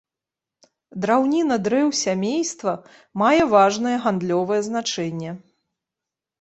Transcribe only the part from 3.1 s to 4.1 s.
мае важнае